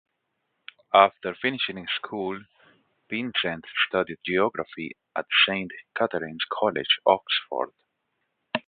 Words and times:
After 0.95 1.35
finishing 1.39 1.85
school, 1.95 2.41
Pinsent 3.07 3.65
studied 3.87 4.17
Geography 4.25 4.97
at 5.15 5.27
Saint 5.45 5.69
Catherine's 5.95 6.43
College, 6.51 6.97
Oxford. 7.05 7.69